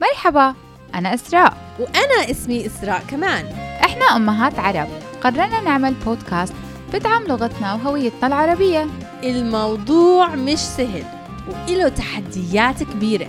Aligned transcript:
مرحبا 0.00 0.54
أنا 0.94 1.14
إسراء. 1.14 1.76
وأنا 1.78 2.30
اسمي 2.30 2.66
إسراء 2.66 3.02
كمان. 3.10 3.46
إحنا 3.84 4.04
أمهات 4.04 4.58
عرب. 4.58 4.88
قررنا 5.20 5.60
نعمل 5.60 5.94
بودكاست 5.94 6.54
بدعم 6.92 7.22
لغتنا 7.22 7.74
وهويتنا 7.74 8.26
العربية. 8.26 8.86
الموضوع 9.24 10.34
مش 10.34 10.58
سهل 10.58 11.04
وإله 11.48 11.88
تحديات 11.88 12.82
كبيرة. 12.82 13.28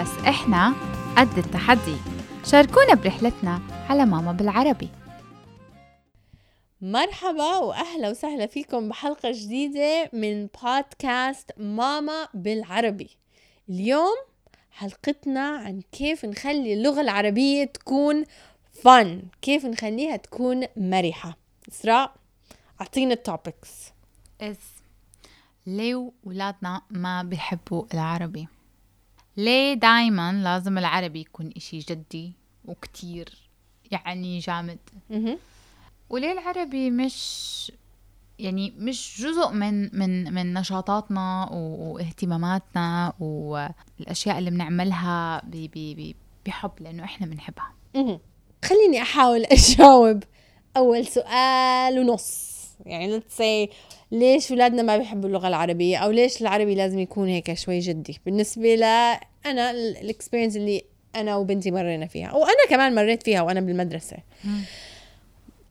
بس 0.00 0.08
إحنا 0.28 0.72
قد 1.18 1.38
التحدي. 1.38 1.96
شاركونا 2.44 2.94
برحلتنا 2.94 3.60
على 3.88 4.06
ماما 4.06 4.32
بالعربي. 4.32 4.88
مرحبا 6.80 7.56
وأهلا 7.56 8.10
وسهلا 8.10 8.46
فيكم 8.46 8.88
بحلقة 8.88 9.30
جديدة 9.32 10.10
من 10.12 10.46
بودكاست 10.46 11.50
ماما 11.58 12.28
بالعربي. 12.34 13.10
اليوم 13.68 14.16
حلقتنا 14.76 15.48
عن 15.48 15.80
كيف 15.92 16.24
نخلي 16.24 16.72
اللغة 16.74 17.00
العربية 17.00 17.64
تكون 17.64 18.24
فن 18.72 19.22
كيف 19.42 19.64
نخليها 19.66 20.16
تكون 20.16 20.64
مرحة. 20.76 21.36
إسراء 21.68 22.14
أعطينا 22.80 23.14
التوبكس 23.14 23.92
إز 24.40 24.56
ليه 25.66 26.12
ولادنا 26.24 26.82
ما 26.90 27.22
بيحبوا 27.22 27.84
العربي؟ 27.94 28.48
ليه 29.36 29.74
دايما 29.74 30.32
لازم 30.32 30.78
العربي 30.78 31.20
يكون 31.20 31.52
إشي 31.56 31.78
جدي 31.78 32.32
وكتير 32.64 33.48
يعني 33.90 34.38
جامد؟ 34.38 34.78
وليه 36.10 36.32
العربي 36.32 36.90
مش 36.90 37.72
يعني 38.38 38.74
مش 38.78 39.20
جزء 39.20 39.52
من 39.52 39.98
من 39.98 40.34
من 40.34 40.54
نشاطاتنا 40.54 41.48
واهتماماتنا 41.52 43.12
والأشياء 43.20 44.38
اللي 44.38 44.50
بنعملها 44.50 45.42
بحب 46.46 46.70
لأنه 46.80 47.04
إحنا 47.04 47.26
بنحبها. 47.26 47.72
خليني 48.64 49.02
أحاول 49.02 49.44
أجاوب 49.44 50.22
أول 50.76 51.06
سؤال 51.06 51.98
ونص. 51.98 52.56
يعني 52.86 53.20
let's 53.20 53.38
say 53.38 53.74
ليش 54.12 54.50
ولادنا 54.50 54.82
ما 54.82 54.96
بيحبوا 54.96 55.28
اللغة 55.28 55.48
العربية 55.48 55.96
أو 55.96 56.10
ليش 56.10 56.42
العربي 56.42 56.74
لازم 56.74 56.98
يكون 56.98 57.28
هيك 57.28 57.54
شوي 57.54 57.78
جدي؟ 57.78 58.20
بالنسبة 58.26 58.74
ل 58.74 58.82
أنا 59.46 59.70
ال 59.70 59.78
experience 59.78 60.56
اللي 60.56 60.84
أنا 61.16 61.36
وبنتي 61.36 61.70
مرينا 61.70 62.06
فيها. 62.06 62.32
وأنا 62.32 62.66
كمان 62.70 62.94
مريت 62.94 63.22
فيها 63.22 63.42
وأنا 63.42 63.60
بالمدرسة. 63.60 64.16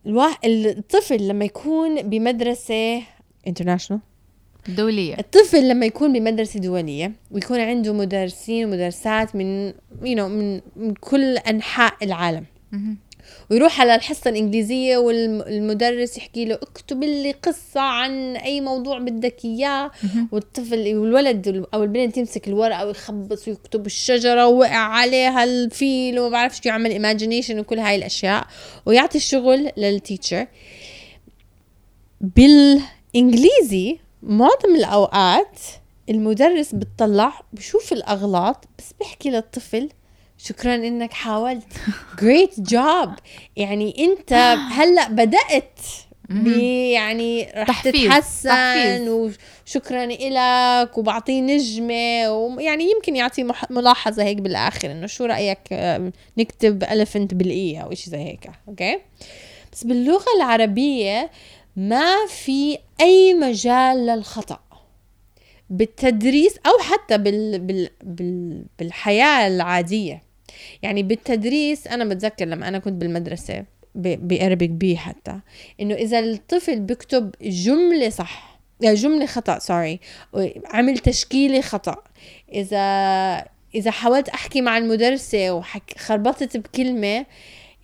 الواحد 0.05 0.49
الطفل 0.49 1.27
لما 1.27 1.45
يكون 1.45 2.01
بمدرسة 2.01 3.01
international 3.47 4.01
دولية. 4.67 5.15
الطفل 5.19 5.69
لما 5.69 5.85
يكون 5.85 6.13
بمدرسة 6.13 6.59
دولية 6.59 7.11
ويكون 7.31 7.59
عنده 7.59 7.93
مدرسين 7.93 8.65
ومدرسات 8.65 9.35
من 9.35 9.71
you 10.01 10.15
know, 10.17 10.19
من 10.19 10.61
من 10.75 10.93
كل 10.93 11.37
أنحاء 11.37 11.93
العالم. 12.01 12.45
ويروح 13.51 13.81
على 13.81 13.95
الحصة 13.95 14.29
الإنجليزية 14.29 14.97
والمدرس 14.97 16.17
يحكي 16.17 16.45
له 16.45 16.55
اكتب 16.55 17.03
لي 17.03 17.31
قصة 17.31 17.81
عن 17.81 18.35
أي 18.35 18.61
موضوع 18.61 18.99
بدك 18.99 19.45
إياه. 19.45 19.91
والطفل 20.31 20.95
والولد 20.97 21.65
أو 21.73 21.83
البنت 21.83 22.17
يمسك 22.17 22.47
الورقة 22.47 22.85
ويخبص 22.85 23.47
ويكتب 23.47 23.85
الشجرة 23.85 24.47
ووقع 24.47 24.77
عليها 24.77 25.43
الفيل 25.43 26.19
وما 26.19 26.29
بعرف 26.29 26.55
شو 26.55 26.61
يعمل 26.65 26.91
imagination 26.91 27.59
وكل 27.59 27.79
هاي 27.79 27.95
الأشياء. 27.95 28.47
ويعطي 28.85 29.17
الشغل 29.17 29.71
لل 29.77 29.93
teacher 29.93 30.47
بالإنجليزي 32.21 33.97
معظم 34.23 34.75
الأوقات 34.75 35.59
المدرس 36.09 36.75
بتطلع 36.75 37.41
بشوف 37.53 37.93
الأغلاط 37.93 38.65
بس 38.79 38.85
بيحكي 38.99 39.29
للطفل 39.29 39.89
شكرا 40.47 40.75
إنك 40.75 41.13
حاولت. 41.13 41.63
great 42.21 42.59
job 42.59 43.09
يعني 43.55 43.95
أنت 44.05 44.33
هلأ 44.71 45.07
بدأت 45.09 45.79
يعني 46.93 47.51
رح 47.55 47.67
تحفيز، 47.67 48.03
تتحسن 48.05 48.49
تحفيز. 48.49 49.09
وشكرا 49.67 50.03
إلك 50.03 50.97
وبعطيه 50.97 51.41
نجمة 51.41 52.29
ويعني 52.31 52.91
يمكن 52.91 53.15
يعطي 53.15 53.47
ملاحظة 53.69 54.23
هيك 54.23 54.37
بالآخر 54.37 54.91
إنه 54.91 55.07
شو 55.07 55.25
رأيك 55.25 55.59
آم، 55.71 56.11
نكتب 56.37 56.83
elephant 56.83 57.33
بال 57.33 57.65
E 57.65 57.81
أو 57.81 57.91
إشي 57.91 58.09
زي 58.09 58.17
هيك 58.17 58.49
أوكي؟ 58.67 58.99
بس 59.73 59.83
باللغة 59.83 60.25
العربية 60.37 61.31
ما 61.75 62.25
في 62.27 62.77
أي 63.01 63.33
مجال 63.33 64.05
للخطأ. 64.05 64.59
بالتدريس 65.69 66.57
أو 66.65 66.83
حتى 66.83 67.17
بال 67.17 67.59
بال 67.59 67.89
بال 68.03 68.65
بالحياة 68.79 69.47
العادية. 69.47 70.24
يعني 70.81 71.03
بالتدريس 71.03 71.87
أنا 71.87 72.05
بتذكر 72.05 72.45
لما 72.45 72.67
أنا 72.67 72.79
كنت 72.79 72.93
بالمدرسة 72.93 73.65
بأربك 73.95 74.69
بي 74.69 74.97
حتى 74.97 75.39
إنه 75.81 75.95
إذا 75.95 76.19
الطفل 76.19 76.79
بيكتب 76.79 77.35
جملة 77.41 78.09
صح 78.09 78.59
آه، 78.83 78.93
جملة 78.93 79.25
خطأ 79.25 79.59
سوري 79.59 79.99
عمل 80.65 80.97
تشكيلة 80.97 81.61
خطأ 81.61 82.03
إذا 82.53 82.79
إذا 83.75 83.91
حاولت 83.91 84.29
أحكي 84.29 84.61
مع 84.61 84.77
المدرسة 84.77 85.51
وخربطت 85.51 86.57
بكلمة 86.57 87.25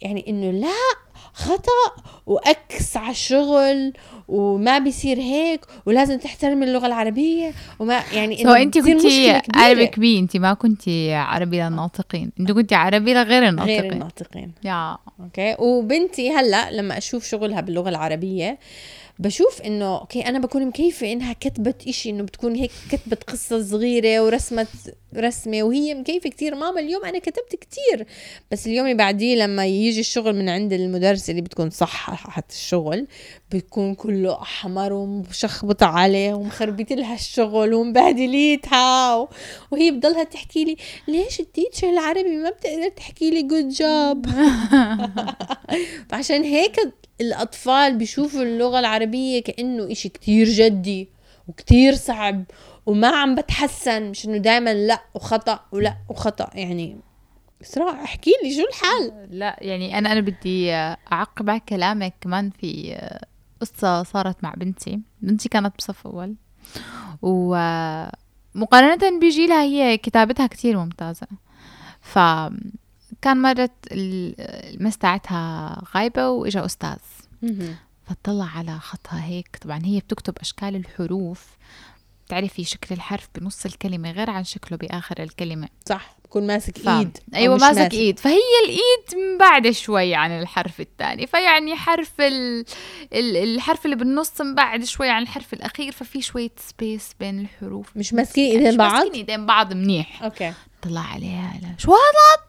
يعني 0.01 0.25
إنه 0.27 0.51
لا 0.51 1.10
خطأ 1.33 2.03
وأكس 2.25 2.97
على 2.97 3.11
الشغل 3.11 3.93
وما 4.27 4.77
بيصير 4.79 5.17
هيك 5.17 5.65
ولازم 5.85 6.17
تحترم 6.17 6.63
اللغة 6.63 6.87
العربية 6.87 7.53
وما 7.79 8.03
يعني 8.13 8.37
سو 8.43 8.49
انت 8.49 8.77
كنتي. 8.77 9.41
عربي 9.55 9.87
كبير 9.87 10.19
انت 10.19 10.37
ما 10.37 10.53
كنتي 10.53 11.13
عربي 11.13 11.61
للناطقين 11.61 12.31
انت 12.39 12.51
كنتي 12.51 12.75
عربي 12.75 13.13
لغير 13.13 13.27
غير 13.27 13.49
الناطقين 13.49 13.91
الناطقين. 13.91 14.51
يا. 14.63 14.97
أوكي؟ 15.19 15.55
وبنتي 15.59 16.31
هلأ 16.31 16.71
لما 16.71 16.97
أشوف 16.97 17.27
شغلها 17.27 17.61
باللغة 17.61 17.89
العربية 17.89 18.59
بشوف 19.21 19.61
إنه 19.61 19.97
أوكي 19.99 20.21
أنا 20.21 20.39
بكون 20.39 20.65
مكيفة 20.65 21.11
إنها 21.11 21.33
كتبت 21.33 21.87
إشي 21.87 22.09
إنه 22.09 22.23
بتكون 22.23 22.55
هيك 22.55 22.71
كتبت 22.91 23.23
قصة 23.23 23.63
صغيرة 23.63 24.23
ورسمت 24.23 24.67
رسمة 25.15 25.63
وهي 25.63 25.93
مكيفة 25.93 26.29
كتير. 26.29 26.55
ماما 26.55 26.79
اليوم 26.79 27.05
أنا 27.05 27.19
كتبت 27.19 27.55
كتير. 27.55 28.07
بس 28.51 28.67
اليوم 28.67 28.85
اللي 28.85 28.97
بعديه 28.97 29.35
لما 29.35 29.65
يجي 29.65 29.99
الشغل 29.99 30.35
من 30.35 30.49
عند 30.49 30.73
المدرسة 30.73 31.31
اللي 31.31 31.41
بتكون 31.41 31.69
صححت 31.69 32.51
الشغل 32.51 33.07
بيكون 33.51 33.95
كله 33.95 34.41
أحمر 34.41 34.93
ومشخبط 34.93 35.83
عليه 35.83 36.33
ومخربط 36.33 36.91
لها 36.91 37.15
الشغل 37.15 37.73
ومبهدليتها 37.73 39.15
و... 39.15 39.29
وهي 39.71 39.91
بضلها 39.91 40.23
تحكي 40.23 40.63
لي 40.63 40.77
ليش 41.07 41.39
ال 41.39 41.45
teacher 41.45 41.89
العربي 41.89 42.37
ما 42.37 42.49
بتقدر 42.49 42.89
تحكي 42.89 43.29
لي 43.29 43.43
good 43.43 43.69
job 43.69 44.25
فعشان 46.09 46.43
هيك 46.43 46.79
الأطفال 47.21 47.97
بيشوفوا 47.97 48.41
اللغة 48.41 48.79
العربية 48.79 49.43
كأنه 49.43 49.91
إشي 49.91 50.09
كتير 50.09 50.47
جدي 50.49 51.09
وكتير 51.47 51.95
صعب 51.95 52.43
وما 52.85 53.07
عم 53.07 53.35
بتحسن 53.35 54.09
مش 54.09 54.25
إنه 54.25 54.37
دايما 54.37 54.73
لأ 54.73 55.01
وخطأ 55.13 55.59
ولأ 55.71 55.97
وخطأ. 56.09 56.49
يعني 56.53 56.97
إسراء 57.61 58.03
احكي 58.03 58.31
لي 58.43 58.55
شو 58.55 58.61
الحال؟ 58.67 59.27
لا 59.39 59.57
يعني 59.61 59.97
أنا 59.97 60.11
أنا 60.11 60.19
بدي 60.19 60.73
اعقب 60.73 61.49
على 61.49 61.59
كلامك 61.69 62.13
كمان 62.21 62.49
في 62.49 62.97
قصة 63.61 64.03
صارت 64.03 64.43
مع 64.43 64.53
بنتي. 64.57 64.99
بنتي 65.21 65.49
كانت 65.49 65.73
بصف 65.77 66.07
أول. 66.07 66.35
ومقارنة 67.21 69.19
بجيلها 69.19 69.63
هي 69.63 69.97
كتابتها 69.97 70.47
كتير 70.47 70.77
ممتازة. 70.77 71.27
فكان 72.01 72.71
مرت 73.27 73.71
ال- 73.91 74.35
المس 74.75 74.97
تاعتها 74.97 75.83
غايبة 75.95 76.29
وإجا 76.29 76.65
أستاذ. 76.65 76.97
فطلع 78.07 78.45
على 78.55 78.79
خطها 78.79 79.25
هيك. 79.25 79.57
طبعا 79.61 79.81
هي 79.85 79.99
بتكتب 79.99 80.37
أشكال 80.41 80.75
الحروف. 80.75 81.45
بتعرفي 82.25 82.63
شكل 82.63 82.95
الحرف 82.95 83.29
بنص 83.35 83.65
الكلمة 83.65 84.11
غير 84.11 84.29
عن 84.29 84.43
شكله 84.43 84.77
بآخر 84.77 85.23
الكلمة. 85.23 85.69
صح 85.89 86.15
بكون 86.25 86.47
ماسك 86.47 86.77
ف... 86.77 86.89
إيد 86.89 87.17
أو 87.17 87.39
أيوه 87.39 87.55
مش 87.55 87.61
ماسك 87.61 87.93
إيد. 87.93 88.19
فهي 88.19 88.39
الإيد 88.65 89.23
من 89.31 89.37
بعد 89.37 89.71
شوي 89.71 90.15
عن 90.15 90.31
الحرف 90.31 90.79
الثاني. 90.81 91.27
فيعني 91.27 91.75
حرف 91.75 92.21
ال... 92.21 92.65
ال... 93.13 93.37
الحرف 93.37 93.85
اللي 93.85 93.95
بالنص 93.95 94.41
من 94.41 94.55
بعد 94.55 94.83
شوي 94.83 95.09
عن 95.09 95.21
الحرف 95.21 95.53
الأخير. 95.53 95.91
ففي 95.91 96.21
شوية 96.21 96.51
space 96.57 97.15
بين 97.19 97.39
الحروف. 97.39 97.97
مش 97.97 98.13
ماسكين 98.13 98.45
يعني 98.45 98.57
إيدين 98.57 98.71
مش 98.71 98.77
بعض؟ 98.77 98.93
ماسكين 98.93 99.13
إيدين 99.13 99.45
بعض 99.45 99.73
منيح. 99.73 100.23
okay. 100.23 100.53
طلع 100.81 101.01
عليها 101.01 101.59
لا. 101.61 101.75
شو 101.77 101.91
هذا؟ 101.91 102.40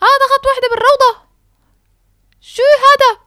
هذا 0.00 0.24
خط 0.32 0.46
وحده 0.46 0.68
بالروضة. 0.70 1.28
شو 2.40 2.62
هذا؟ 2.62 3.20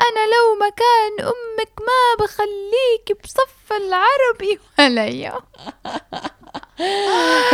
أنا 0.00 0.26
لو 0.26 0.66
مكان 0.66 1.26
أمك 1.26 1.72
ما 1.80 2.24
بخليك 2.24 3.22
بصف 3.24 3.72
العربي 3.72 4.60
ولا 4.78 5.38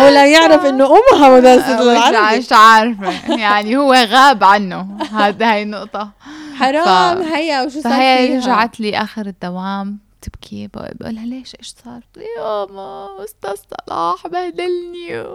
هو 0.00 0.08
لا 0.14 0.26
يعرف 0.32 0.64
إنه 0.67 0.87
أمها 0.87 1.29
مدرسة 1.29 1.82
العربي. 1.93 2.38
مش 2.38 2.52
عارفة. 2.52 3.37
يعني 3.41 3.76
هو 3.76 3.93
غاب 3.94 4.44
عنه. 4.44 4.99
هذا 5.12 5.52
هاي 5.52 5.62
النقطة. 5.62 6.11
حرام. 6.58 7.23
ف- 7.23 7.26
هيا 7.32 7.62
وشو 7.62 7.81
صار 7.81 7.93
فهي 7.93 8.37
رجعت 8.37 8.81
لي 8.81 8.99
آخر 9.02 9.26
الدوام. 9.26 9.99
تبكي. 10.23 10.67
بقول 10.75 11.14
لها 11.14 11.26
ليش؟ 11.26 11.55
إيش 11.58 11.75
صار؟ 11.85 12.00
يا 12.17 12.64
ما 12.73 13.25
أستاذ 13.25 13.55
صلاح 13.87 14.26
بهدلني 14.26 15.26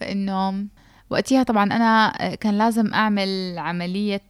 فإنه 0.00 0.66
وقتها 1.10 1.42
طبعا 1.42 1.64
أنا 1.64 2.12
كان 2.34 2.58
لازم 2.58 2.94
أعمل 2.94 3.54
عملية 3.58 4.22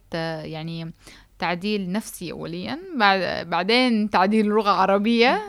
يعني 0.43 0.93
تعديل 1.39 1.91
نفسي 1.91 2.31
اوليا 2.31 2.79
بعد 2.97 3.49
بعدين 3.49 4.09
تعديل 4.09 4.45
لغة 4.45 4.69
عربية. 4.71 5.41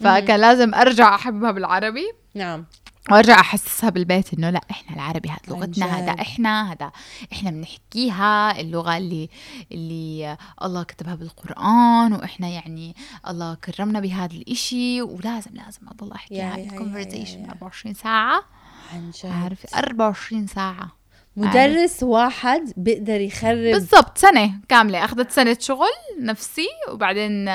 فكان 0.00 0.40
لازم 0.40 0.74
أرجع 0.74 1.14
احببها 1.14 1.50
بالعربي 1.50 2.12
نعم 2.34 2.64
وأرجع 3.10 3.40
أحسسها 3.40 3.90
بالبيت 3.90 4.34
إنه 4.34 4.50
لا 4.50 4.60
إحنا 4.70 4.96
العربي 4.96 5.28
هذا 5.28 5.38
لغتنا 5.48 5.86
هذا. 5.86 6.22
إحنا 6.22 6.72
هذا 6.72 6.92
إحنا 7.32 7.50
بنحكيها 7.50 8.60
اللغة 8.60 8.96
اللي 8.96 9.28
اللي 9.72 10.36
الله 10.62 10.82
كتبها 10.82 11.14
بالقرآن 11.14 12.12
وإحنا 12.12 12.48
يعني 12.48 12.96
الله 13.28 13.54
كرمنا 13.54 14.00
بهذا 14.00 14.32
الإشي 14.34 15.02
ولازم 15.02 15.50
لازم 15.54 15.88
أضل 15.88 16.12
أحكيها 16.12 16.56
الكونفرزيشن 16.56 17.38
يا- 17.40 17.46
يا. 17.46 17.50
24 17.50 17.94
ساعة 17.94 18.42
عن 18.92 19.10
جد. 19.10 19.26
عارفة؟ 19.30 19.78
24 19.78 20.46
ساعة. 20.46 21.01
مدرس 21.36 22.02
واحد 22.02 22.72
بيقدر 22.76 23.20
يخرب 23.20 23.58
بالضبط 23.58 24.18
سنة 24.18 24.60
كاملة. 24.68 25.04
أخذت 25.04 25.30
سنة 25.30 25.56
شغل 25.60 25.90
نفسي 26.20 26.68
وبعدين 26.90 27.50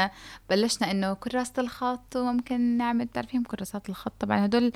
بلشنا 0.50 0.92
إنه 0.92 1.14
كراسة 1.14 1.54
الخط 1.58 2.16
وممكن 2.16 2.62
نعمل 2.78 3.06
بتعرفين 3.06 3.44
كراسات 3.44 3.90
الخط؟ 3.90 4.14
طبعا 4.20 4.46
هدول 4.46 4.72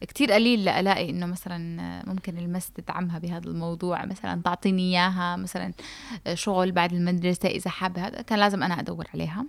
كتير 0.00 0.32
قليل 0.32 0.64
لألاقي 0.64 1.10
إنه 1.10 1.26
مثلا 1.26 2.02
ممكن 2.06 2.38
المس 2.38 2.70
تدعمها 2.70 3.18
بهذا 3.18 3.48
الموضوع. 3.48 4.04
مثلا 4.04 4.42
تعطيني 4.44 4.82
إياها 4.82 5.36
مثلا 5.36 5.72
شغل 6.34 6.72
بعد 6.72 6.92
المدرسة 6.92 7.48
إذا 7.48 7.70
حابة. 7.70 8.06
هذا 8.06 8.22
كان 8.22 8.38
لازم 8.38 8.62
أنا 8.62 8.80
أدور 8.80 9.06
عليها. 9.14 9.44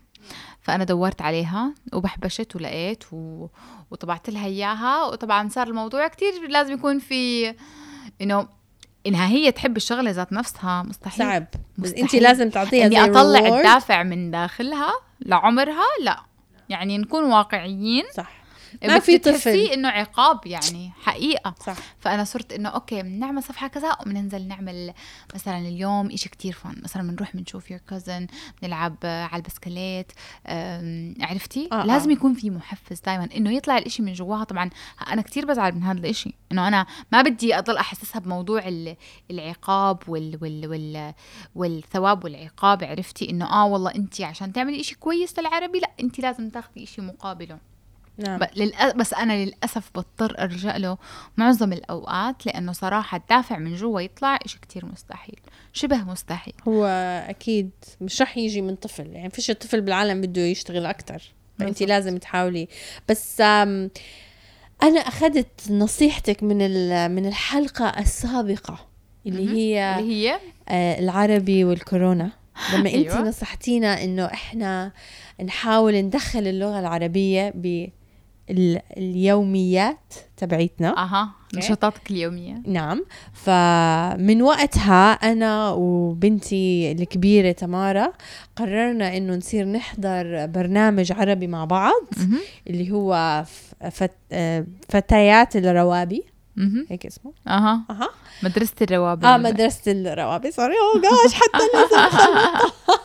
فأنا 0.62 0.84
دورت 0.84 1.22
عليها 1.22 1.74
وبحبشت 1.94 2.56
ولقيت 2.56 3.04
و... 3.12 3.48
وطبعت 3.92 4.30
لها 4.30 4.46
إياها. 4.46 5.06
وطبعا 5.06 5.50
صار 5.50 5.68
الموضوع 5.68 6.07
كتير 6.07 6.48
لازم 6.50 6.74
يكون 6.74 7.00
في 7.00 7.54
إنه 8.22 8.48
إنها 9.07 9.28
هي 9.28 9.52
تحب 9.52 9.78
الشغلة 9.78 10.12
ذات 10.12 10.34
نفسها. 10.34 10.84
مستحيل. 10.84 11.19
صعب. 11.19 11.46
بس 11.78 11.90
مستحيل. 11.90 12.04
انت 12.04 12.16
لازم 12.16 12.50
تعطيها 12.50 12.86
إني 12.86 13.04
أطلع. 13.04 13.40
الدافع 13.40 14.04
من 14.04 14.31
داخلها 14.31 14.92
لعمرها؟ 15.19 15.86
لا. 16.02 16.19
يعني 16.69 16.98
نكون 16.98 17.24
واقعيين. 17.24 18.04
صح. 18.13 18.31
ما 18.83 19.00
في 19.00 19.17
طفل. 19.17 19.50
إنه 19.59 19.89
عقاب 19.89 20.45
يعني 20.47 20.91
حقيقة. 21.01 21.56
صح. 21.65 21.75
فأنا 22.00 22.23
صرت 22.23 22.53
إنه 22.53 22.69
أوكي 22.69 23.01
بنعمل 23.03 23.44
صفحة 23.44 23.67
كذا 23.67 23.91
وبننزل 24.01 24.47
نعمل 24.47 24.94
مثلا 25.35 25.57
اليوم 25.57 26.12
إشي 26.12 26.29
كتير 26.29 26.53
فن 26.53 26.81
مثلا 26.83 27.12
بنروح 27.12 27.35
بنشوف 27.35 27.71
يور 27.71 27.79
كوزن 27.89 28.27
بنلعب 28.62 28.95
على 29.03 29.35
البسكليت. 29.35 30.12
عرفتي؟ 31.21 31.69
آه، 31.71 31.81
آه. 31.81 31.85
لازم 31.85 32.12
يكون 32.12 32.33
في 32.33 32.50
محفز 32.50 33.00
دائما 33.00 33.29
إنه 33.35 33.51
يطلع 33.51 33.77
الإشي 33.77 34.01
من 34.03 34.13
جواها 34.13 34.44
طبعا 34.44 34.69
أنا 35.11 35.21
كتير 35.21 35.45
بزعل 35.45 35.75
من 35.75 35.83
هذا 35.83 36.00
الإشي. 36.00 36.33
إنه 36.51 36.68
أنا 36.68 36.85
ما 37.11 37.21
بدي 37.21 37.57
أضل 37.57 37.77
أحسسها 37.77 38.19
بموضوع 38.19 38.68
ال- 38.68 38.95
العقاب 39.31 40.00
وال 40.09 40.38
وال 40.41 40.68
وال 40.68 41.13
والثواب 41.56 42.23
والعقاب 42.23 42.83
عرفتي؟ 42.83 43.29
إنه 43.29 43.45
آه 43.45 43.65
والله 43.65 43.95
انت 43.95 44.21
عشان 44.21 44.53
تعملي 44.53 44.79
إشي 44.79 44.95
كويس 44.95 45.39
للعربي 45.39 45.79
لا 45.79 45.91
انت 46.00 46.19
لازم 46.19 46.50
تاخذي 46.50 46.83
إشي 46.83 47.01
مقابله. 47.01 47.57
نعم 48.17 48.39
ب- 48.39 48.97
بس 48.97 49.13
أنا 49.13 49.45
للأسف 49.45 49.89
بضطر 49.95 50.35
أرجع 50.39 50.77
له 50.77 50.97
معظم 51.38 51.73
الأوقات 51.73 52.45
لأنه 52.45 52.71
صراحة 52.71 53.17
الدافع 53.17 53.57
من 53.57 53.75
جوا 53.75 54.01
يطلع 54.01 54.39
إشي 54.45 54.59
كتير 54.62 54.85
مستحيل 54.85 55.39
شبه 55.73 55.97
مستحيل 56.03 56.53
هو 56.67 56.85
أكيد 57.29 57.69
مش 58.01 58.21
رح 58.21 58.38
يجي 58.38 58.62
من 58.62 58.75
طفل 58.75 59.07
يعني 59.07 59.29
فيش 59.29 59.51
طفل 59.51 59.81
بالعالم 59.81 60.21
بده 60.21 60.41
يشتغل 60.41 60.85
أكثر 60.85 61.21
فانت. 61.59 61.83
لازم 61.83 62.17
تحاولي 62.17 62.67
بس 63.09 63.41
أنا 63.41 65.00
أخذت 65.00 65.71
نصيحتك 65.71 66.44
من 66.44 66.61
ال- 66.61 67.11
من 67.11 67.25
الحلقة 67.25 67.85
السابقة 68.00 68.88
اللي. 69.27 69.50
هي 69.50 70.00
اللي 70.00 70.13
هي 70.29 70.39
آه، 70.69 71.00
العربي 71.00 71.63
والكورونا 71.63 72.31
لما 72.73 72.89
انت 72.89 73.11
أيوة. 73.11 73.21
نصحتينا 73.21 74.03
إنه 74.03 74.25
إحنا 74.25 74.91
نحاول 75.44 75.95
ندخل 75.95 76.47
اللغة 76.47 76.79
العربية 76.79 77.53
باليوميات 78.50 80.13
تبعيتنا. 80.38 80.97
أها 81.03 81.30
نشاطاتك 81.56 82.12
اليومية. 82.12 82.62
نعم. 82.68 83.06
فمن 83.33 84.42
وقتها 84.42 85.12
أنا 85.12 85.71
وبنتي 85.71 86.92
الكبيرة 86.92 87.51
تمارا 87.51 88.13
قررنا 88.56 89.18
إنه 89.18 89.36
نصير 89.36 89.65
نحضر 89.65 90.45
برنامج 90.45 91.12
عربي 91.12 91.47
مع 91.47 91.65
بعض. 91.65 92.01
اللي 92.68 92.92
هو 92.92 93.44
فت 93.92 94.12
فتيات 94.89 95.56
الروابي. 95.56 96.24
هيك 96.89 97.06
اسمه. 97.06 97.33
أها. 97.47 97.81
أها. 97.89 98.09
مدرسة 98.44 98.74
الروابط 98.81 99.25
آه 99.25 99.38
مدرسة 99.38 99.92
الروابي. 99.92 100.51
سوري 100.51 100.74
اوه 100.74 101.01
جاش 101.01 101.33
حتى 101.33 101.57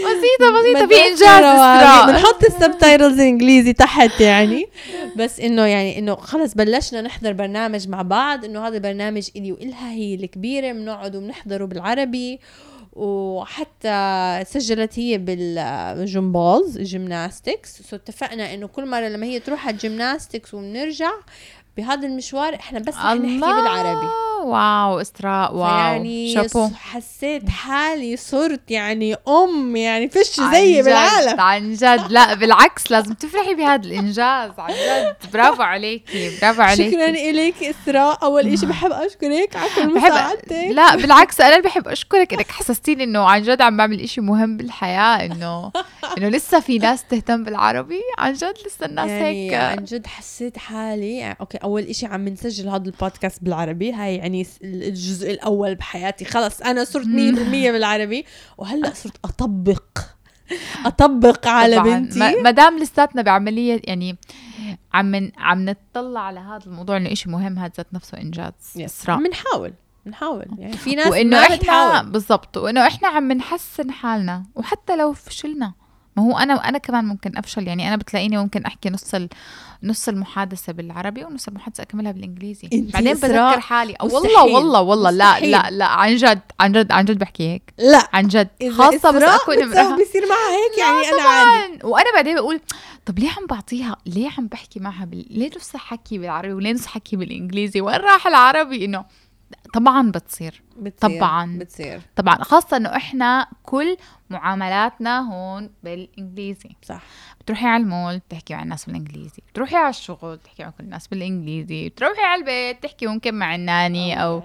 لازم 0.00 0.18
بسيطة 0.18 0.60
بسيطه 0.60 0.86
في 0.86 1.08
انجاز. 1.08 2.10
بنحط 2.10 2.44
ال 2.44 2.52
subtitles 2.52 3.20
انجليزي 3.20 3.72
تحت 3.72 4.20
يعني. 4.20 4.68
بس 5.18 5.40
إنه 5.40 5.62
يعني 5.62 5.98
إنه 5.98 6.14
خلص 6.14 6.54
بلشنا 6.54 7.00
نحضر 7.00 7.32
برنامج 7.32 7.88
مع 7.88 8.02
بعض 8.02 8.44
إنه 8.44 8.68
هذا 8.68 8.76
البرنامج 8.76 9.28
إلي 9.36 9.52
وإلها 9.52 9.92
هي 9.92 10.14
الكبيرة 10.14 10.72
بنقعد 10.72 11.16
وبنحضره 11.16 11.64
بالعربي. 11.64 12.40
وحتى 12.92 14.42
سجلت 14.46 14.98
هي 14.98 15.18
بالجمباز 15.18 16.78
gymnastics 16.78 17.82
so 17.90 17.96
اتفقنا 17.96 18.54
إنه 18.54 18.66
كل 18.66 18.86
مرة 18.86 19.08
لما 19.08 19.26
هي 19.26 19.40
تروح 19.40 19.66
على 19.66 19.74
ال 19.74 19.81
gymnastics 19.81 20.54
وبنرجع 20.54 21.10
بهذا 21.76 22.06
المشوار 22.06 22.54
إحنا 22.54 22.78
بس 22.78 22.94
رح 22.94 23.04
نحكي 23.04 23.38
بالعربي. 23.38 24.06
wow 24.44 25.00
إسراء 25.00 25.54
wow 25.54 25.76
يعني 25.78 26.34
شابو. 26.34 26.68
حسيت 26.74 27.48
حالي 27.48 28.16
صرت 28.16 28.70
يعني 28.70 29.16
أم 29.28 29.76
يعني 29.76 30.08
فيش 30.08 30.40
عن 30.40 30.52
زيي 30.52 30.82
بالعالم. 30.82 31.40
عن 31.40 31.72
جد. 31.72 32.06
لا 32.08 32.34
بالعكس 32.34 32.90
لازم 32.90 33.14
تفرحي 33.14 33.54
بهذا 33.54 33.86
الإنجاز 33.86 34.50
عن 34.58 34.74
جد. 34.74 35.32
برافو 35.32 35.62
عليكي 35.62 36.30
برافو 36.42 36.62
عليكي. 36.62 36.90
شكرا 36.90 37.08
إليك 37.08 37.54
إسراء. 37.64 38.18
أول 38.22 38.46
إشي 38.52 38.66
بحب 38.66 38.92
أشكرك 38.92 39.56
على 39.56 39.70
كل 39.76 39.94
مساعدتك. 39.94 40.68
لا 40.70 40.96
بالعكس 40.96 41.40
أنا 41.40 41.60
بحب 41.60 41.88
أشكرك. 41.88 42.34
انك 42.34 42.50
حسستيني 42.50 43.04
إنه 43.04 43.20
عن 43.24 43.42
جد 43.42 43.62
عم 43.62 43.76
بعمل 43.76 44.00
إشي 44.00 44.20
مهم 44.20 44.56
بالحياة 44.56 45.24
انه 45.24 45.72
إنه 46.18 46.28
لسه 46.28 46.60
في 46.60 46.78
ناس 46.78 47.04
تهتم 47.04 47.44
بالعربي 47.44 48.00
عن 48.18 48.32
جد 48.32 48.54
لسه 48.66 48.86
الناس 48.86 49.10
يعني 49.10 49.50
هيك. 49.50 49.54
عن 49.54 49.84
جد 49.84 50.06
حسيت 50.06 50.58
حالي 50.58 51.16
يعني 51.16 51.36
أوكي 51.40 51.58
أول 51.58 51.82
إشي 51.82 52.06
عم 52.06 52.28
نسجل 52.28 52.68
هذا 52.68 52.84
البودكاست 52.86 53.42
بالعربي. 53.42 53.92
هاي 53.92 54.25
يعني 54.26 54.46
الجزء 54.62 55.30
الأول 55.30 55.74
بحياتي. 55.74 56.24
خلص 56.24 56.60
أنا 56.60 56.84
صرت 56.84 57.06
100% 57.06 57.08
بالعربي 57.72 58.24
وهلأ 58.58 58.94
صرت 58.94 59.16
أطبق. 59.24 59.98
أطبق 60.86 61.48
على 61.48 61.76
طبعاً. 61.76 61.98
بنتي. 61.98 62.18
ما 62.42 62.50
دام 62.50 62.78
لساتنا 62.78 63.22
بعملية 63.22 63.80
يعني 63.84 64.16
عم 64.94 65.30
عم 65.38 65.70
نتطلع 65.70 66.20
على 66.20 66.40
هذا 66.40 66.66
الموضوع 66.66 66.96
إنه 66.96 67.12
إشي 67.12 67.30
مهم 67.30 67.58
هذا 67.58 67.72
ذات 67.76 67.94
نفسه 67.94 68.18
إنجاز 68.18 68.52
إسراء. 68.76 69.18
بنحاول 69.18 69.72
بنحاول 70.06 70.46
يعني 70.58 70.76
في 70.76 70.94
ناس 70.94 71.06
وإنه 71.06 71.36
ما 71.36 71.42
إحنا 71.42 71.56
بتحاول. 71.56 72.10
بالضبط 72.10 72.56
وإنه 72.56 72.86
إحنا 72.86 73.08
عم 73.08 73.32
نحسن 73.32 73.90
حالنا 73.90 74.42
وحتى 74.54 74.96
لو 74.96 75.12
فشلنا. 75.12 75.72
ما 76.16 76.22
هو 76.22 76.38
أنا 76.38 76.54
أنا 76.68 76.78
كمان 76.78 77.04
ممكن 77.04 77.36
أفشل 77.36 77.68
يعني 77.68 77.88
أنا 77.88 77.96
بتلاقيني 77.96 78.36
ممكن 78.36 78.64
أحكي 78.64 78.90
نص 78.90 79.14
ال... 79.14 79.28
نص 79.82 80.08
المحادثة 80.08 80.72
بالعربي 80.72 81.24
ونص 81.24 81.48
المحادثة 81.48 81.82
أكملها 81.82 82.12
بالإنجليزي. 82.12 82.68
بعدين 82.72 83.14
بذكر 83.14 83.60
حالي. 83.60 83.92
أو 83.92 84.06
والله 84.06 84.28
مستحيل. 84.28 84.54
والله 84.54 84.80
والله 84.80 85.10
لا 85.10 85.32
مستحيل. 85.32 85.50
لا 85.50 85.70
لا 85.70 85.86
عن 85.86 86.16
جد 86.16 86.40
عن 86.60 86.72
جد 86.72 86.92
عن 86.92 87.04
جد 87.04 87.18
بحكي 87.18 87.48
هيك. 87.48 87.74
لا. 87.78 88.08
عن 88.12 88.28
جد. 88.28 88.48
خاصة 88.70 89.10
بس 89.10 89.22
أكون 89.22 89.62
إمرأة. 89.62 89.96
بيصير 89.96 90.22
معها 90.28 90.50
هيك 90.56 90.78
يعني 90.78 91.00
لا 91.00 91.42
أنا 91.42 91.50
عادي. 91.50 91.78
وأنا 91.84 92.12
بعدين 92.14 92.34
بقول 92.34 92.60
طب 93.06 93.18
ليه 93.18 93.30
عم 93.30 93.46
بعطيها؟ 93.46 93.96
ليه 94.06 94.30
عم 94.38 94.46
بحكي 94.46 94.80
معها 94.80 95.04
بال... 95.04 95.26
ليه 95.30 95.50
نص 95.56 95.76
حكي 95.76 96.18
بالعربي 96.18 96.52
وليه 96.52 96.72
نص 96.72 96.86
حكي 96.86 97.16
بالإنجليزي؟ 97.16 97.80
وين 97.80 97.96
راح 97.96 98.26
العربي؟ 98.26 98.84
إنه 98.84 99.04
طبعا 99.74 100.10
بتصير. 100.10 100.62
بتصير 100.76 101.18
طبعاً. 101.18 101.58
بتصير. 101.58 102.00
طبعا. 102.16 102.42
خاصة 102.42 102.76
إنه 102.76 102.96
إحنا 102.96 103.46
كل 103.62 103.96
معاملاتنا 104.30 105.32
هون 105.32 105.70
بالإنجليزي. 105.82 106.70
صح. 106.82 107.02
بتروحي 107.40 107.66
على 107.66 107.82
المول 107.82 108.18
بتحكي 108.18 108.54
مع 108.54 108.62
الناس 108.62 108.84
بالإنجليزي. 108.84 109.42
بتروحي 109.48 109.76
على 109.76 109.90
الشغل 109.90 110.36
بتحكي 110.36 110.62
مع 110.64 110.70
كل 110.70 110.84
الناس 110.84 111.08
بالإنجليزي. 111.08 111.88
بتروحي 111.88 112.22
على 112.22 112.40
البيت 112.40 112.82
تحكي 112.82 113.06
ممكن 113.06 113.34
مع 113.34 113.54
الناني 113.54 114.22
أو 114.22 114.42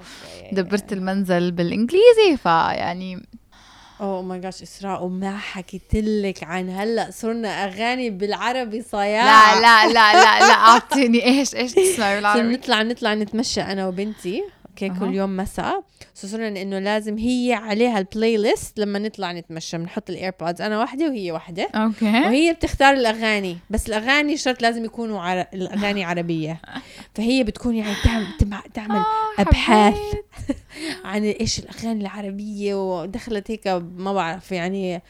دبرت 0.52 0.94
المنزل 0.94 1.52
بالإنجليزي. 1.52 2.38
فيعني 2.44 3.28
oh 4.02 4.22
my 4.22 4.40
gosh 4.40 4.62
إسراء 4.62 5.04
وما 5.04 5.38
حكيت 5.38 5.94
لك 5.94 6.44
عن 6.44 6.70
هلأ 6.70 7.12
صرنا 7.12 7.66
أغاني 7.66 8.10
بالعربي 8.10 8.82
صياع 8.82 9.54
لا 9.54 9.62
لا 9.62 9.94
لا 9.94 10.14
لا 10.14 10.40
لا 10.40 10.54
أعطيني 10.54 11.26
إيش 11.26 11.56
إيش 11.56 11.72
تسمعي 11.74 12.16
بالعربي؟ 12.16 12.42
نطلع 12.56 12.82
نطلع 12.82 13.14
نتمشى 13.14 13.62
أنا 13.62 13.88
وبنتي. 13.88 14.44
okay. 14.90 15.00
كل 15.00 15.16
يوم 15.16 15.38
مساء 15.38 15.84
صرنا 16.14 16.62
إنه 16.62 16.80
لازم 16.80 17.18
هي 17.18 17.54
عليها 17.54 18.00
ال 18.00 18.38
playlist 18.38 18.80
لما 18.80 19.00
نطلع 19.00 19.32
نتمشى 19.32 19.78
بنحط 19.78 20.10
ال 20.10 20.16
AirPods 20.16 20.62
أنا 20.62 20.80
وحده 20.80 21.06
وهي 21.06 21.32
وحدة 21.32 21.70
okay 21.76 22.06
وهي 22.06 22.54
بتختار 22.54 22.94
الأغاني 22.94 23.58
بس 23.70 23.88
الأغاني 23.88 24.38
شرط 24.38 24.62
لازم 24.62 24.86
يكونوا 24.86 25.22
عر... 25.22 25.46
الأغاني 25.54 26.04
عربية 26.04 26.62
فهي 27.16 27.44
بتكون 27.44 27.76
يعني 27.76 27.96
تعمل 28.04 28.28
تعمل 28.74 28.96
آه،. 28.96 29.44
حبيت. 29.54 30.26
عن 31.06 31.24
إيش 31.24 31.60
الأغاني 31.60 32.02
العربية 32.02 32.76
ودخلت 32.76 33.52
هيك 33.52 33.68
ما 33.98 34.14
بعرف 34.14 34.52
يعني 34.52 35.02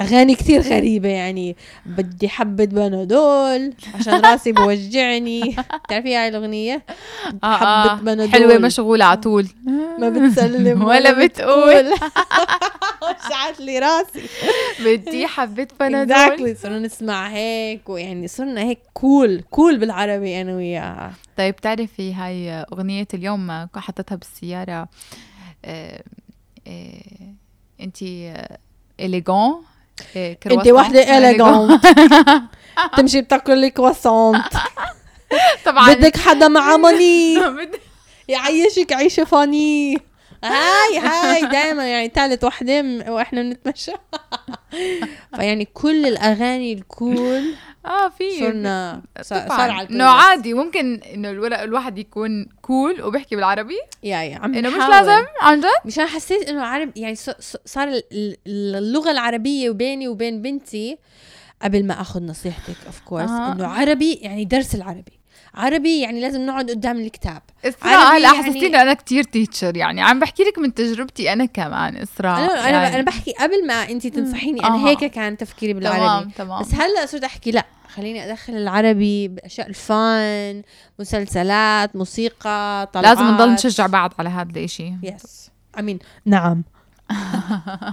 أغاني 0.00 0.34
كثير 0.34 0.60
غريبة 0.60 1.08
يعني. 1.08 1.56
بدي 1.86 2.28
حبة 2.28 2.64
بنادول 2.64 3.72
عشان 3.94 4.20
راسي 4.20 4.52
بوجعني. 4.52 5.56
بتعرفي 5.84 6.16
هاي 6.16 6.28
الأغنية؟ 6.28 6.82
آه، 7.44 7.56
حبة 7.56 7.92
آه. 7.92 7.94
بنادول. 7.94 8.32
حلوة 8.32 8.58
مشغولة 8.58 9.04
على 9.04 9.16
طول. 9.20 9.48
ما 9.98 10.08
بتسلم 10.08 10.82
ولا 10.88 11.24
بتقول. 11.26 11.86
وجعت 13.02 13.60
لي 13.66 13.78
راسي. 13.78 14.22
بدي 14.84 15.26
حبة 15.26 15.68
بنادول. 15.80 16.12
exactly 16.16 16.54
صرنا 16.54 16.78
نسمع 16.78 17.28
هيك 17.28 17.88
ويعني 17.88 18.28
صرنا 18.28 18.60
هيك 18.60 18.78
cool 18.94 19.44
cool 19.50 19.78
بالعربي 19.78 20.40
أنا 20.40 20.54
وياها. 20.56 21.12
طيب 21.36 21.54
بتعرفي 21.54 22.14
هاي 22.14 22.50
أغنية 22.72 23.08
اليوم 23.14 23.66
حطيتها 23.76 24.16
بالسيارة 24.16 24.88
آه، 25.64 26.02
آه، 26.66 27.34
أنتي 27.80 28.34
إليغون 29.00 29.62
انت 30.46 30.68
وحدة 30.68 31.18
اليجونت 31.18 31.86
تمشي 32.96 33.20
بتاكل 33.20 33.68
كرواسونت 33.68 34.44
طبعا. 35.64 35.94
بدك 35.94 36.16
حدا 36.16 36.48
معه 36.48 36.76
ماني 36.76 37.38
يعيشك 38.28 38.92
عيشة 38.92 39.24
فاني 39.24 39.98
هاي 40.44 40.98
هاي 40.98 41.46
دائما 41.46 41.88
يعني 41.90 42.12
ثالث 42.14 42.44
وحدة 42.44 43.04
وإحنا 43.08 43.42
بنتمشى. 43.42 43.92
فيعني 45.36 45.64
كل 45.64 46.06
الأغاني 46.06 46.72
الكول 46.72 47.54
آه 47.86 48.08
في 48.08 48.38
صرنا 48.40 49.02
صار, 49.22 49.50
على 49.70 49.88
إنه 49.90 50.04
عادي 50.04 50.54
ممكن 50.54 50.94
إنه 51.14 51.30
الواحد 51.30 51.98
يكون 51.98 52.46
cool 52.62 53.02
وبيحكي 53.02 53.36
بالعربي. 53.36 53.78
يا 54.02 54.22
يا 54.22 54.36
عم 54.38 54.54
إنه 54.54 54.68
مش. 54.70 54.76
لازم 54.90 55.24
عن 55.40 55.60
جد 55.60 55.66
مشان 55.84 56.06
حسيت 56.06 56.48
إنه 56.48 56.62
عرب 56.62 56.90
يعني 56.96 57.14
صار 57.64 57.88
ال- 57.88 58.02
ال- 58.12 58.36
اللغة 58.76 59.10
العربية 59.10 59.70
وبيني 59.70 60.08
وبين 60.08 60.42
بنتي 60.42 60.98
قبل 61.62 61.86
ما 61.86 62.00
آخذ 62.00 62.22
نصيحتك 62.22 62.76
of 62.86 63.00
course 63.00 63.30
آه. 63.30 63.52
إنه 63.52 63.66
عربي 63.66 64.12
يعني 64.14 64.44
درس 64.44 64.74
العربي 64.74 65.19
عربي 65.54 66.00
يعني 66.00 66.20
لازم 66.20 66.46
نقعد 66.46 66.70
قدام 66.70 66.96
الكتاب. 67.00 67.42
إسراء 67.64 68.16
هلا 68.16 68.18
يعني- 68.32 68.42
حسستيني 68.42 68.82
أنا 68.82 68.94
كتير 68.94 69.22
teacher 69.22 69.76
يعني. 69.76 70.02
عم 70.02 70.18
بحكي 70.20 70.42
لك 70.42 70.58
من 70.58 70.74
تجربتي 70.74 71.32
أنا 71.32 71.44
كمان 71.44 71.96
إسراء 71.96 72.38
أنا 72.38 72.68
أنا 72.68 72.82
يعني. 72.82 72.94
أنا 72.94 73.02
بحكي 73.02 73.32
قبل 73.32 73.66
ما 73.66 73.74
انت 73.74 74.06
تنصحيني 74.06 74.60
أنا 74.60 74.74
آه. 74.74 74.88
هيك 74.88 75.04
كان 75.04 75.36
تفكيري 75.36 75.72
بالعربي. 75.72 75.98
تمام 76.00 76.30
تمام. 76.30 76.60
بس 76.60 76.74
هلا 76.74 77.06
صرت 77.06 77.24
أحكي 77.24 77.50
لا 77.50 77.66
خليني 77.94 78.30
أدخل 78.30 78.52
العربي 78.52 79.28
بأشياء 79.28 79.68
الفان 79.68 80.62
مسلسلات 80.98 81.96
موسيقى 81.96 82.90
طلعات. 82.92 83.16
لازم 83.18 83.30
نضل 83.30 83.50
نشجع 83.52 83.86
بعض 83.86 84.12
على 84.18 84.28
هذا 84.28 84.50
الإشي. 84.50 84.92
يس 85.02 85.50
امين 85.78 85.98
نعم. 86.26 86.62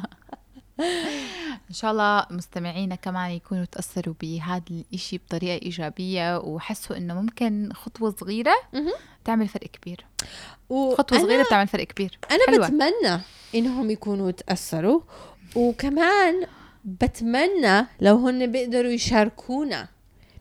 إن 1.70 1.74
شاء 1.74 1.92
الله 1.92 2.26
مستمعينا 2.32 2.96
كمان 2.96 3.32
يكونوا 3.32 3.66
تأثروا 3.66 4.16
بهذا 4.22 4.64
الإشي 4.72 5.18
بطريقة 5.18 5.66
إيجابية 5.66 6.38
وحسوا 6.38 6.98
إنه 6.98 7.22
ممكن 7.22 7.70
خطوة 7.74 8.16
صغيرة. 8.20 8.56
تعمل 9.26 9.48
فرق 9.48 9.68
كبير 9.68 10.06
و 10.70 10.96
خطوة 10.96 11.20
صغيرة 11.20 11.44
بتعمل 11.44 11.68
فرق 11.68 11.84
كبير 11.84 12.20
أنا 12.32 12.46
حلوة. 12.48 12.68
بتمنى 12.68 13.22
إنهم 13.56 13.92
يكونوا 13.92 14.32
تأثروا 14.32 15.02
وكمان 15.56 16.46
بتمنى 16.86 17.86
لو 18.02 18.16
هن 18.28 18.52
بيقدروا 18.52 18.92
يشاركونا 18.92 19.88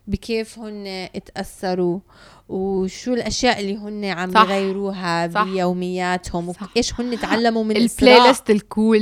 بكيف 0.06 0.58
هن 0.58 1.08
تاثروا 1.34 2.00
وشو 2.48 3.14
الأشياء 3.14 3.60
اللي 3.60 3.76
هن 3.76 4.04
عم 4.04 4.32
صح. 4.32 4.40
يغيروها 4.42 5.28
صح. 5.28 5.42
بيومياتهم 5.44 6.52
صح. 6.52 6.62
وايش 6.62 7.00
هن 7.00 7.20
تعلموا 7.20 7.64
من 7.64 7.76
البلاي. 7.76 8.28
ليست 8.28 8.50
الكول 8.50 8.98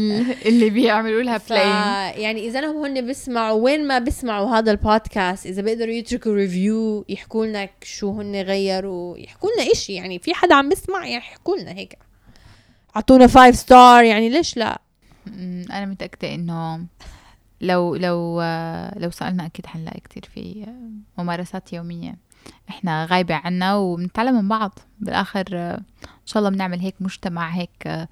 اللي 0.46 0.70
بيعملوا 0.70 1.22
لها. 1.22 1.40
بلاي 1.50 1.66
يعني 2.22 2.48
إذا 2.48 2.60
لهم 2.60 2.84
هن 2.84 3.06
بيسمعوا 3.06 3.62
وين 3.62 3.86
ما 3.86 3.98
بيسمعوا 3.98 4.50
هذا 4.50 4.70
البودكاست 4.70 5.46
إذا 5.46 5.62
بيقدروا 5.62 5.94
يتركوا 5.94 6.34
ريفيو 6.34 7.04
يحكوا 7.08 7.46
لنا 7.46 7.68
شو 7.82 8.20
هن 8.20 8.36
غيروا 8.36 9.18
يحكوا 9.18 9.50
لنا 9.56 9.72
إشي 9.72 9.92
يعني 9.92 10.18
في 10.18 10.34
حدا 10.34 10.54
عم 10.54 10.68
بيسمع 10.68 11.06
يحكوا 11.06 11.56
لنا 11.56 11.72
هيك 11.72 11.98
أعطونا 12.96 13.26
five 13.26 13.56
star 13.56 14.04
يعني 14.04 14.28
ليش 14.28 14.56
لا 14.56 14.80
أمم، 15.28 15.64
أنا 15.72 15.86
متأكدة 15.86 16.34
إنه 16.34 16.86
لو 17.60 17.94
لو 17.96 18.42
لو 18.96 19.10
سألنا 19.10 19.46
أكيد 19.46 19.66
حنلاقي 19.66 20.00
كتير 20.00 20.28
في 20.34 20.66
ممارسات 21.18 21.72
يومية. 21.72 22.16
إحنا 22.68 23.06
غايبة 23.10 23.34
عنا 23.34 23.74
وبنتعلم 23.76 24.34
من 24.34 24.48
بعض. 24.48 24.78
بالآخر 25.00 25.44
آه، 25.52 25.76
إن 26.04 26.26
شاء 26.26 26.38
الله 26.38 26.50
بنعمل 26.50 26.80
هيك 26.80 26.94
مجتمع 27.00 27.48
هيك 27.50 27.86
آه، 27.86 28.08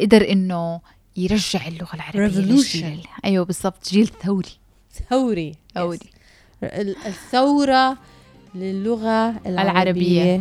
قدر 0.00 0.30
إنه 0.32 0.80
يرجع 1.16 1.66
اللغة 1.66 1.94
العربية 1.94 2.28
Revolution. 2.28 2.36
للجيل. 2.46 3.06
أيوه 3.24 3.44
بالضبط 3.44 3.88
جيل 3.88 4.06
ثوري. 4.06 4.48
ثوري. 5.10 5.54
ثوري. 5.74 5.98
ال- 6.62 6.96
الثورة 7.06 7.96
للغة 8.54 9.34
العربية, 9.46 10.40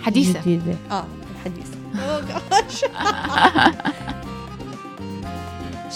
حديثة. 0.00 0.38
الجديدة. 0.40 0.76
آه 0.90 1.04
الحديثة. 1.34 1.74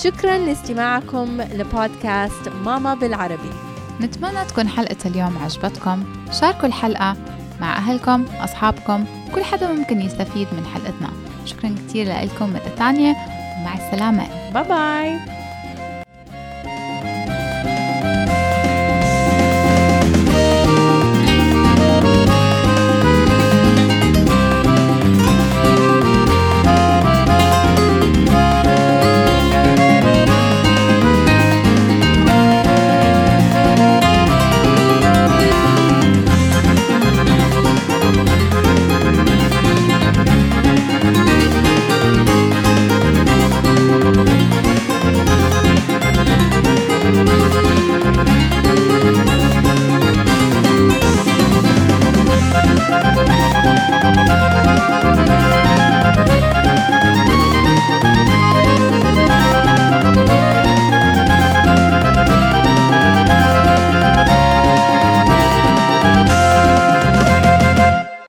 شكرا 0.03 0.39
لاستماعكم 0.39 1.43
لبودكاست 1.43 2.49
ماما 2.65 2.95
بالعربي. 2.95 3.51
نتمنى 4.01 4.45
تكون 4.45 4.69
حلقة 4.69 4.97
اليوم 5.07 5.39
عجبتكم. 5.39 6.05
شاركوا 6.41 6.69
الحلقة 6.69 7.17
مع 7.61 7.77
أهلكم 7.77 8.25
أصحابكم. 8.41 9.05
كل 9.35 9.45
حدا 9.45 9.73
ممكن 9.73 10.01
يستفيد 10.01 10.49
من 10.53 10.67
حلقتنا. 10.75 11.11
شكرا 11.45 11.75
كتير 11.79 12.07
لكم 12.07 12.53
مرة 12.53 12.75
تانية. 12.79 13.17
ومع 13.61 13.75
السلامة. 13.75 14.53
باي 14.55 14.65
باي 14.65 15.38